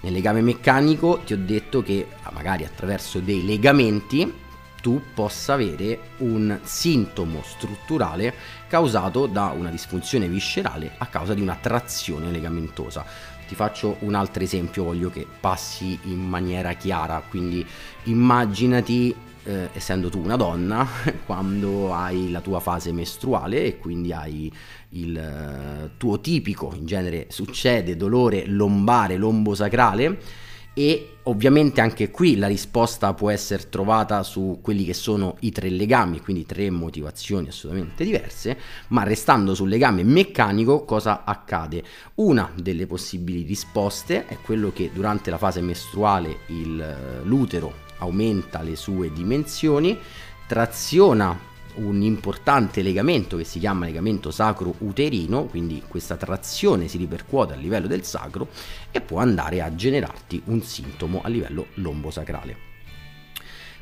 Nel 0.00 0.12
legame 0.12 0.40
meccanico 0.40 1.20
ti 1.24 1.32
ho 1.32 1.38
detto 1.38 1.80
che 1.80 2.08
magari 2.32 2.64
attraverso 2.64 3.20
dei 3.20 3.46
legamenti 3.46 4.44
tu 4.86 5.02
possa 5.12 5.54
avere 5.54 5.98
un 6.18 6.60
sintomo 6.62 7.42
strutturale 7.42 8.32
causato 8.68 9.26
da 9.26 9.46
una 9.46 9.68
disfunzione 9.68 10.28
viscerale 10.28 10.92
a 10.98 11.06
causa 11.06 11.34
di 11.34 11.40
una 11.40 11.58
trazione 11.60 12.30
legamentosa. 12.30 13.04
Ti 13.48 13.56
faccio 13.56 13.96
un 14.02 14.14
altro 14.14 14.44
esempio, 14.44 14.84
voglio 14.84 15.10
che 15.10 15.26
passi 15.40 15.98
in 16.04 16.20
maniera 16.20 16.74
chiara, 16.74 17.20
quindi 17.28 17.66
immaginati 18.04 19.12
eh, 19.42 19.70
essendo 19.72 20.08
tu 20.08 20.20
una 20.20 20.36
donna, 20.36 20.86
quando 21.26 21.92
hai 21.92 22.30
la 22.30 22.40
tua 22.40 22.60
fase 22.60 22.92
mestruale 22.92 23.64
e 23.64 23.78
quindi 23.78 24.12
hai 24.12 24.52
il 24.90 25.16
eh, 25.16 25.90
tuo 25.96 26.20
tipico, 26.20 26.72
in 26.76 26.86
genere 26.86 27.26
succede 27.30 27.96
dolore 27.96 28.46
lombare, 28.46 29.16
lombosacrale 29.16 30.44
e 30.78 31.20
ovviamente 31.22 31.80
anche 31.80 32.10
qui 32.10 32.36
la 32.36 32.48
risposta 32.48 33.14
può 33.14 33.30
essere 33.30 33.70
trovata 33.70 34.22
su 34.22 34.58
quelli 34.60 34.84
che 34.84 34.92
sono 34.92 35.36
i 35.40 35.50
tre 35.50 35.70
legami, 35.70 36.20
quindi 36.20 36.44
tre 36.44 36.68
motivazioni 36.68 37.48
assolutamente 37.48 38.04
diverse, 38.04 38.58
ma 38.88 39.02
restando 39.02 39.54
sul 39.54 39.70
legame 39.70 40.04
meccanico 40.04 40.84
cosa 40.84 41.24
accade? 41.24 41.82
Una 42.16 42.52
delle 42.54 42.86
possibili 42.86 43.40
risposte 43.40 44.26
è 44.26 44.36
quello 44.42 44.70
che 44.70 44.90
durante 44.92 45.30
la 45.30 45.38
fase 45.38 45.62
mestruale 45.62 46.40
il, 46.48 46.78
eh, 46.78 47.24
l'utero 47.24 47.72
aumenta 48.00 48.60
le 48.60 48.76
sue 48.76 49.10
dimensioni, 49.10 49.98
traziona 50.46 51.54
un 51.76 52.02
importante 52.02 52.82
legamento 52.82 53.36
che 53.36 53.44
si 53.44 53.58
chiama 53.58 53.86
legamento 53.86 54.30
sacro-uterino, 54.30 55.44
quindi 55.44 55.82
questa 55.86 56.16
trazione 56.16 56.88
si 56.88 56.98
ripercuote 56.98 57.54
a 57.54 57.56
livello 57.56 57.86
del 57.86 58.04
sacro 58.04 58.48
e 58.90 59.00
può 59.00 59.18
andare 59.20 59.62
a 59.62 59.74
generarti 59.74 60.42
un 60.46 60.62
sintomo 60.62 61.20
a 61.22 61.28
livello 61.28 61.68
lombosacrale. 61.74 62.56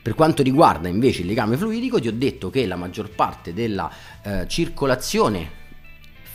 Per 0.02 0.14
quanto 0.14 0.42
riguarda 0.42 0.88
invece 0.88 1.22
il 1.22 1.28
legame 1.28 1.56
fluidico, 1.56 1.98
ti 1.98 2.08
ho 2.08 2.12
detto 2.12 2.50
che 2.50 2.66
la 2.66 2.76
maggior 2.76 3.08
parte 3.08 3.54
della 3.54 3.90
eh, 4.22 4.46
circolazione 4.46 5.62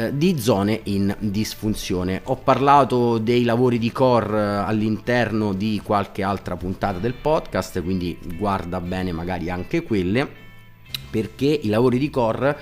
eh, 0.00 0.16
di 0.16 0.38
zone 0.38 0.82
in 0.84 1.12
disfunzione. 1.18 2.20
Ho 2.26 2.36
parlato 2.36 3.18
dei 3.18 3.42
lavori 3.42 3.80
di 3.80 3.90
core 3.90 4.38
eh, 4.38 4.44
all'interno 4.64 5.52
di 5.52 5.80
qualche 5.82 6.22
altra 6.22 6.56
puntata 6.56 7.00
del 7.00 7.14
podcast, 7.14 7.82
quindi 7.82 8.16
guarda 8.36 8.80
bene 8.80 9.10
magari 9.10 9.50
anche 9.50 9.82
quelle, 9.82 10.28
perché 11.10 11.46
i 11.46 11.66
lavori 11.66 11.98
di 11.98 12.10
core 12.10 12.56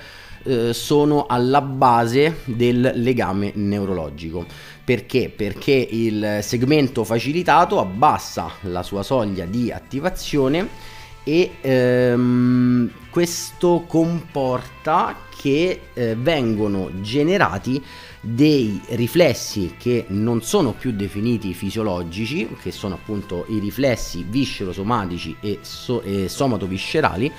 eh, 0.45 0.73
sono 0.73 1.27
alla 1.27 1.61
base 1.61 2.37
del 2.45 2.93
legame 2.95 3.51
neurologico. 3.53 4.43
Perché? 4.83 5.29
Perché 5.29 5.73
il 5.73 6.39
segmento 6.41 7.03
facilitato 7.03 7.79
abbassa 7.79 8.49
la 8.61 8.81
sua 8.81 9.03
soglia 9.03 9.45
di 9.45 9.71
attivazione 9.71 10.95
e 11.27 11.57
ehm, 11.59 12.89
questo 13.09 13.83
comporta 13.85 15.25
che 15.35 15.81
eh, 15.93 16.15
vengono 16.15 16.89
generati 17.01 17.83
dei 18.21 18.79
riflessi 18.91 19.75
che 19.77 20.05
non 20.07 20.41
sono 20.41 20.71
più 20.71 20.93
definiti 20.93 21.53
fisiologici, 21.53 22.47
che 22.61 22.71
sono 22.71 22.95
appunto 22.95 23.45
i 23.49 23.59
riflessi 23.59 24.25
viscerosomatici 24.25 25.35
e, 25.41 25.59
so- 25.63 26.01
e 26.01 26.29
somatoviscerali, 26.29 27.29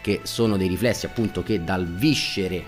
che 0.00 0.20
sono 0.22 0.56
dei 0.56 0.68
riflessi 0.68 1.04
appunto 1.04 1.42
che 1.42 1.62
dal 1.62 1.86
viscere 1.86 2.64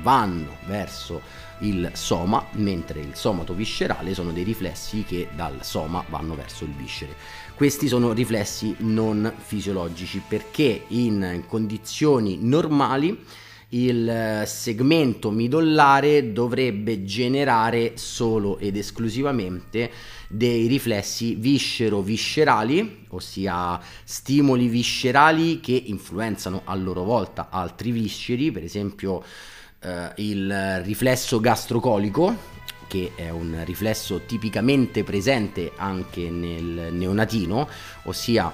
vanno 0.00 0.58
verso 0.66 1.20
il 1.60 1.90
soma, 1.94 2.46
mentre 2.52 3.00
il 3.00 3.14
somato 3.14 3.52
viscerale 3.52 4.14
sono 4.14 4.30
dei 4.30 4.44
riflessi 4.44 5.04
che 5.04 5.28
dal 5.34 5.64
soma 5.64 6.04
vanno 6.08 6.34
verso 6.34 6.64
il 6.64 6.70
viscere. 6.70 7.14
Questi 7.60 7.88
sono 7.88 8.14
riflessi 8.14 8.74
non 8.78 9.30
fisiologici 9.36 10.22
perché 10.26 10.84
in 10.88 11.42
condizioni 11.46 12.38
normali 12.40 13.22
il 13.68 14.44
segmento 14.46 15.30
midollare 15.30 16.32
dovrebbe 16.32 17.04
generare 17.04 17.98
solo 17.98 18.56
ed 18.56 18.78
esclusivamente 18.78 19.90
dei 20.26 20.68
riflessi 20.68 21.34
viscero-viscerali, 21.34 23.04
ossia 23.08 23.78
stimoli 24.04 24.66
viscerali 24.68 25.60
che 25.60 25.82
influenzano 25.84 26.62
a 26.64 26.74
loro 26.74 27.02
volta 27.02 27.48
altri 27.50 27.90
visceri, 27.90 28.50
per 28.50 28.64
esempio 28.64 29.22
eh, 29.80 30.12
il 30.16 30.80
riflesso 30.82 31.40
gastrocolico, 31.40 32.34
che 32.90 33.12
è 33.14 33.30
un 33.30 33.62
riflesso 33.64 34.22
tipicamente 34.26 35.04
presente 35.04 35.70
anche 35.76 36.28
nel 36.28 36.88
neonatino, 36.90 37.68
ossia 38.04 38.52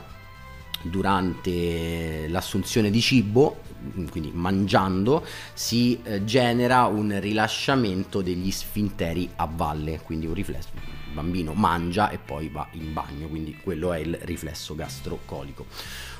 durante 0.82 2.28
l'assunzione 2.28 2.90
di 2.90 3.00
cibo, 3.00 3.62
quindi 4.10 4.30
mangiando, 4.34 5.24
si 5.54 5.98
eh, 6.02 6.22
genera 6.26 6.84
un 6.84 7.18
rilasciamento 7.18 8.20
degli 8.20 8.50
sfinteri 8.50 9.30
a 9.36 9.48
valle, 9.50 10.00
quindi 10.02 10.26
un 10.26 10.34
riflesso. 10.34 10.68
Il 10.74 11.14
bambino 11.14 11.54
mangia 11.54 12.10
e 12.10 12.18
poi 12.18 12.50
va 12.50 12.68
in 12.72 12.92
bagno, 12.92 13.28
quindi 13.28 13.56
quello 13.62 13.94
è 13.94 14.00
il 14.00 14.18
riflesso 14.20 14.74
gastrocolico 14.74 15.64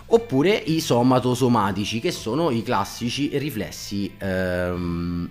oppure 0.07 0.55
i 0.55 0.81
somatosomatici, 0.81 2.01
che 2.01 2.13
sono 2.13 2.51
i 2.51 2.63
classici 2.63 3.37
riflessi 3.37 4.15
ehm, 4.17 5.29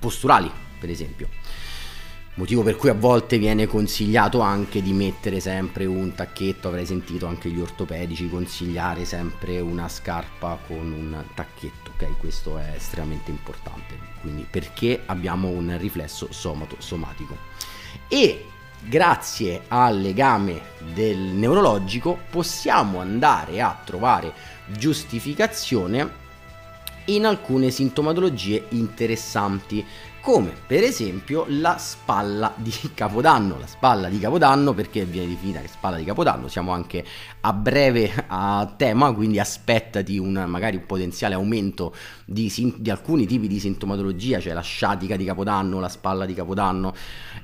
posturali, 0.00 0.50
per 0.80 0.90
esempio. 0.90 1.28
Motivo 2.36 2.64
per 2.64 2.74
cui 2.74 2.88
a 2.88 2.94
volte 2.94 3.38
viene 3.38 3.68
consigliato 3.68 4.40
anche 4.40 4.82
di 4.82 4.92
mettere 4.92 5.38
sempre 5.38 5.86
un 5.86 6.14
tacchetto, 6.14 6.66
avrei 6.66 6.84
sentito 6.84 7.26
anche 7.26 7.48
gli 7.48 7.60
ortopedici 7.60 8.28
consigliare 8.28 9.04
sempre 9.04 9.60
una 9.60 9.88
scarpa 9.88 10.58
con 10.66 10.90
un 10.90 11.24
tacchetto, 11.32 11.92
ok? 11.94 12.18
Questo 12.18 12.58
è 12.58 12.72
estremamente 12.74 13.30
importante, 13.30 13.96
quindi 14.20 14.44
perché 14.50 15.02
abbiamo 15.06 15.46
un 15.46 15.76
riflesso 15.78 16.26
somato-somatico. 16.32 17.36
E 18.08 18.46
grazie 18.82 19.62
al 19.68 20.00
legame 20.00 20.60
del 20.92 21.16
neurologico 21.18 22.18
possiamo 22.30 22.98
andare 22.98 23.60
a 23.60 23.80
trovare 23.84 24.32
giustificazione 24.76 26.22
in 27.06 27.26
alcune 27.26 27.70
sintomatologie 27.70 28.66
interessanti 28.70 29.84
come 30.24 30.54
per 30.66 30.82
esempio 30.82 31.44
la 31.48 31.76
spalla 31.76 32.54
di 32.56 32.72
Capodanno. 32.94 33.58
La 33.58 33.66
spalla 33.66 34.08
di 34.08 34.18
Capodanno 34.18 34.72
perché 34.72 35.04
viene 35.04 35.28
definita 35.28 35.60
che 35.60 35.68
spalla 35.68 35.98
di 35.98 36.04
Capodanno, 36.04 36.48
siamo 36.48 36.72
anche 36.72 37.04
a 37.40 37.52
breve 37.52 38.10
a 38.28 38.72
tema, 38.74 39.12
quindi 39.12 39.38
aspettati 39.38 40.16
un, 40.16 40.46
magari 40.48 40.76
un 40.76 40.86
potenziale 40.86 41.34
aumento 41.34 41.94
di, 42.24 42.50
di, 42.78 42.88
alcuni 42.88 43.26
tipi 43.26 43.48
di 43.48 43.60
sintomatologia, 43.60 44.40
cioè 44.40 44.54
la 44.54 44.62
sciatica 44.62 45.14
di 45.16 45.26
Capodanno, 45.26 45.78
la 45.78 45.90
spalla 45.90 46.24
di 46.24 46.32
Capodanno, 46.32 46.94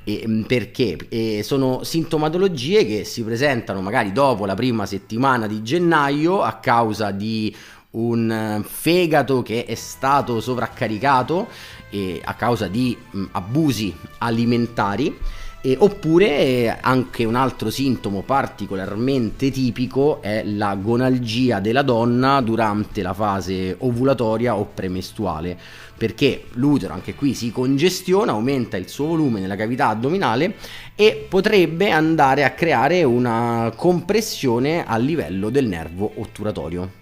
e, 0.02 0.24
mm, 0.26 0.42
perché? 0.44 0.96
E 1.10 1.42
sono 1.42 1.84
sintomatologie 1.84 2.86
che 2.86 3.04
si 3.04 3.22
presentano 3.22 3.82
magari 3.82 4.10
dopo 4.10 4.46
la 4.46 4.54
prima 4.54 4.86
settimana 4.86 5.46
di 5.46 5.62
gennaio 5.62 6.40
a 6.40 6.54
causa 6.54 7.10
di 7.10 7.54
un 7.92 8.30
eh, 8.30 8.62
fegato 8.66 9.42
che 9.42 9.64
è 9.64 9.74
stato 9.74 10.40
sovraccaricato 10.40 11.48
eh, 11.90 12.20
a 12.22 12.34
causa 12.34 12.68
di 12.68 12.96
mh, 13.10 13.24
abusi 13.32 13.94
alimentari 14.18 15.16
eh, 15.62 15.76
oppure 15.78 16.78
anche 16.80 17.24
un 17.24 17.34
altro 17.34 17.68
sintomo 17.68 18.22
particolarmente 18.22 19.50
tipico 19.50 20.22
è 20.22 20.42
la 20.44 20.74
gonalgia 20.74 21.60
della 21.60 21.82
donna 21.82 22.40
durante 22.40 23.02
la 23.02 23.12
fase 23.12 23.76
ovulatoria 23.80 24.56
o 24.56 24.70
premestuale, 24.72 25.58
perché 25.96 26.44
l'utero 26.52 26.94
anche 26.94 27.14
qui 27.14 27.34
si 27.34 27.52
congestiona, 27.52 28.32
aumenta 28.32 28.78
il 28.78 28.88
suo 28.88 29.08
volume 29.08 29.40
nella 29.40 29.56
cavità 29.56 29.88
addominale 29.88 30.54
e 30.94 31.26
potrebbe 31.28 31.90
andare 31.90 32.44
a 32.44 32.52
creare 32.52 33.04
una 33.04 33.70
compressione 33.76 34.86
a 34.86 34.96
livello 34.96 35.50
del 35.50 35.66
nervo 35.66 36.10
otturatorio. 36.16 36.99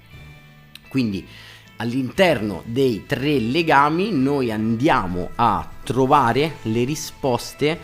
Quindi 0.89 1.27
all'interno 1.77 2.63
dei 2.65 3.05
tre 3.07 3.39
legami 3.39 4.11
noi 4.13 4.51
andiamo 4.51 5.31
a 5.37 5.69
trovare 5.85 6.57
le 6.63 6.85
risposte 6.85 7.79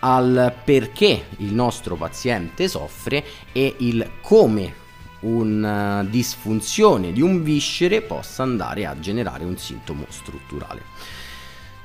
al 0.00 0.54
perché 0.64 1.26
il 1.38 1.52
nostro 1.52 1.96
paziente 1.96 2.68
soffre 2.68 3.24
e 3.52 3.74
il 3.78 4.10
come 4.20 4.82
una 5.20 6.04
disfunzione 6.04 7.12
di 7.12 7.22
un 7.22 7.42
viscere 7.42 8.02
possa 8.02 8.42
andare 8.42 8.84
a 8.86 8.98
generare 8.98 9.44
un 9.44 9.56
sintomo 9.56 10.04
strutturale. 10.08 10.82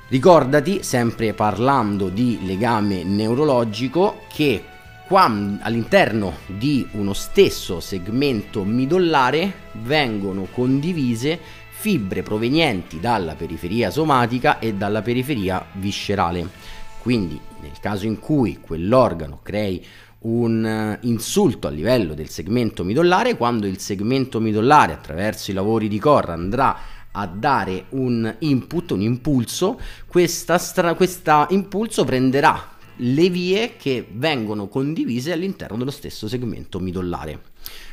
Ricordati, 0.09 0.83
sempre 0.83 1.33
parlando 1.33 2.09
di 2.09 2.39
legame 2.43 3.03
neurologico, 3.03 4.23
che 4.33 4.63
quando 5.09 5.57
all'interno 5.63 6.33
di 6.45 6.87
uno 6.91 7.13
stesso 7.13 7.79
segmento 7.79 8.63
midollare 8.63 9.53
vengono 9.81 10.45
condivise 10.51 11.39
fibre 11.67 12.21
provenienti 12.21 12.99
dalla 12.99 13.33
periferia 13.33 13.89
somatica 13.89 14.59
e 14.59 14.75
dalla 14.75 15.01
periferia 15.01 15.65
viscerale. 15.73 16.47
Quindi 17.01 17.41
nel 17.59 17.79
caso 17.81 18.05
in 18.05 18.19
cui 18.19 18.59
quell'organo 18.61 19.39
crei 19.41 19.83
un 20.19 20.63
eh, 20.63 20.99
insulto 21.07 21.65
a 21.65 21.71
livello 21.71 22.13
del 22.13 22.29
segmento 22.29 22.83
midollare, 22.83 23.35
quando 23.35 23.65
il 23.65 23.79
segmento 23.79 24.39
midollare 24.39 24.93
attraverso 24.93 25.49
i 25.49 25.55
lavori 25.55 25.87
di 25.87 25.97
Corra 25.97 26.33
andrà 26.33 26.77
a 27.09 27.25
dare 27.25 27.85
un 27.89 28.31
input, 28.37 28.91
un 28.91 29.01
impulso, 29.01 29.79
questo 30.05 30.53
impulso 31.49 32.05
prenderà 32.05 32.77
le 33.01 33.29
vie 33.29 33.75
che 33.77 34.07
vengono 34.11 34.67
condivise 34.67 35.31
all'interno 35.31 35.77
dello 35.77 35.91
stesso 35.91 36.27
segmento 36.27 36.79
midollare. 36.79 37.41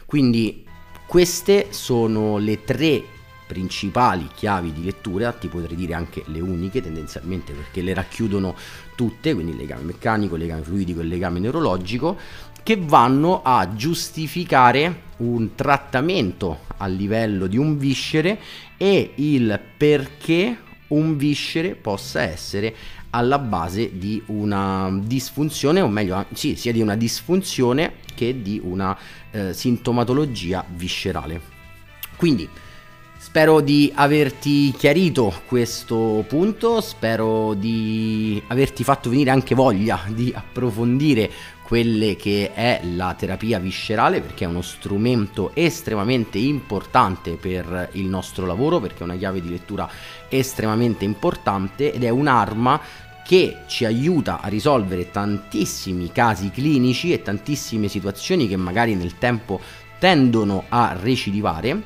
Quindi 0.05 0.65
queste 1.07 1.69
sono 1.71 2.39
le 2.39 2.65
tre 2.65 3.03
principali 3.47 4.29
chiavi 4.35 4.73
di 4.73 4.85
lettura, 4.85 5.33
ti 5.33 5.47
potrei 5.47 5.77
dire 5.77 5.95
anche 5.95 6.25
le 6.27 6.41
uniche 6.41 6.83
tendenzialmente 6.83 7.53
perché 7.53 7.81
le 7.81 7.95
racchiudono 7.95 8.55
tutte, 8.97 9.35
quindi 9.35 9.53
il 9.53 9.59
legame 9.59 9.83
meccanico, 9.83 10.35
il 10.35 10.43
legame 10.43 10.63
fluidico 10.63 11.01
e 11.01 11.05
il 11.05 11.09
legame 11.09 11.39
neurologico, 11.39 12.19
che 12.63 12.77
vanno 12.77 13.43
a 13.45 13.75
giustificare 13.75 15.03
un 15.19 15.55
trattamento 15.55 16.63
a 16.79 16.87
livello 16.87 17.47
di 17.47 17.57
un 17.57 17.79
viscere 17.79 18.41
e 18.77 19.13
il 19.15 19.61
perché 19.77 20.59
un 20.89 21.17
viscere 21.17 21.75
possa 21.75 22.23
essere 22.23 22.75
alla 23.17 23.39
base 23.39 23.97
di 23.97 24.23
una 24.27 24.91
disfunzione, 25.03 25.81
o 25.81 25.89
meglio, 25.89 26.27
sì, 26.35 26.55
sia 26.55 26.71
di 26.71 26.83
una 26.83 26.97
disfunzione 26.97 27.95
che 28.15 28.43
di 28.43 28.61
una 28.63 28.97
eh, 29.31 29.55
sintomatologia 29.55 30.63
viscerale. 30.75 31.41
Quindi 32.17 32.47
spero 33.17 33.61
di 33.61 33.91
averti 33.95 34.71
chiarito 34.73 35.33
questo 35.47 36.25
punto, 36.29 36.83
spero 36.83 37.55
di 37.55 38.41
averti 38.49 38.85
fatto 38.85 39.09
venire 39.09 39.31
anche 39.31 39.55
voglia 39.55 39.99
di 40.09 40.33
approfondire 40.35 41.31
quelle 41.67 42.15
che 42.15 42.53
è 42.55 42.81
la 42.95 43.15
terapia 43.15 43.59
viscerale 43.59 44.21
perché 44.21 44.45
è 44.45 44.47
uno 44.47 44.63
strumento 44.63 45.51
estremamente 45.53 46.39
importante 46.39 47.33
per 47.33 47.89
il 47.95 48.05
nostro 48.05 48.47
lavoro 48.47 48.79
perché 48.79 49.01
è 49.01 49.03
una 49.03 49.17
chiave 49.17 49.41
di 49.41 49.51
lettura 49.51 49.91
estremamente 50.29 51.05
importante 51.05 51.93
ed 51.93 52.05
è 52.05 52.09
un'arma 52.09 52.81
che 53.27 53.63
ci 53.67 53.85
aiuta 53.85 54.41
a 54.41 54.47
risolvere 54.47 55.11
tantissimi 55.11 56.13
casi 56.13 56.51
clinici 56.51 57.13
e 57.13 57.23
tantissime 57.23 57.89
situazioni 57.89 58.47
che 58.47 58.57
magari 58.57 58.95
nel 58.95 59.19
tempo 59.19 59.61
tendono 59.99 60.65
a 60.69 60.97
recidivare 60.99 61.83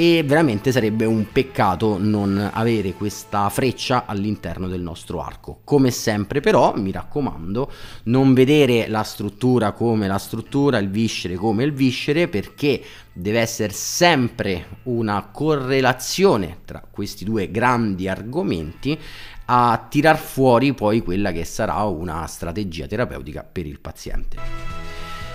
e 0.00 0.22
veramente 0.22 0.72
sarebbe 0.72 1.04
un 1.04 1.26
peccato 1.30 1.98
non 2.00 2.48
avere 2.54 2.94
questa 2.94 3.50
freccia 3.50 4.06
all'interno 4.06 4.66
del 4.66 4.80
nostro 4.80 5.20
arco. 5.20 5.60
Come 5.62 5.90
sempre 5.90 6.40
però, 6.40 6.74
mi 6.74 6.90
raccomando, 6.90 7.70
non 8.04 8.32
vedere 8.32 8.88
la 8.88 9.02
struttura 9.02 9.72
come 9.72 10.06
la 10.06 10.16
struttura, 10.16 10.78
il 10.78 10.88
viscere 10.88 11.34
come 11.34 11.64
il 11.64 11.74
viscere, 11.74 12.28
perché 12.28 12.82
deve 13.12 13.40
essere 13.40 13.74
sempre 13.74 14.78
una 14.84 15.28
correlazione 15.30 16.60
tra 16.64 16.82
questi 16.90 17.26
due 17.26 17.50
grandi 17.50 18.08
argomenti 18.08 18.98
a 19.44 19.86
tirar 19.86 20.16
fuori 20.16 20.72
poi 20.72 21.02
quella 21.02 21.30
che 21.30 21.44
sarà 21.44 21.82
una 21.82 22.26
strategia 22.26 22.86
terapeutica 22.86 23.42
per 23.44 23.66
il 23.66 23.78
paziente. 23.78 24.38